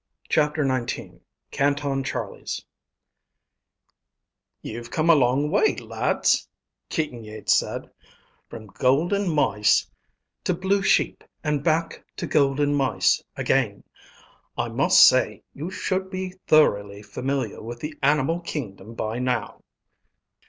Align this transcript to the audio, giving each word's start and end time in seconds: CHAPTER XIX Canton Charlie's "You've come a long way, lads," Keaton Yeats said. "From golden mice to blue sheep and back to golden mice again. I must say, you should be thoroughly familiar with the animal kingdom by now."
CHAPTER 0.29 0.65
XIX 0.67 1.19
Canton 1.51 2.03
Charlie's 2.03 2.65
"You've 4.63 4.89
come 4.89 5.11
a 5.11 5.15
long 5.15 5.51
way, 5.51 5.75
lads," 5.75 6.49
Keaton 6.89 7.23
Yeats 7.23 7.53
said. 7.53 7.87
"From 8.49 8.65
golden 8.65 9.29
mice 9.29 9.91
to 10.43 10.55
blue 10.55 10.81
sheep 10.81 11.23
and 11.43 11.63
back 11.63 12.03
to 12.17 12.25
golden 12.25 12.73
mice 12.73 13.23
again. 13.35 13.83
I 14.57 14.69
must 14.69 15.05
say, 15.05 15.43
you 15.53 15.69
should 15.69 16.09
be 16.09 16.31
thoroughly 16.47 17.03
familiar 17.03 17.61
with 17.61 17.79
the 17.79 17.93
animal 18.01 18.39
kingdom 18.39 18.95
by 18.95 19.19
now." 19.19 19.61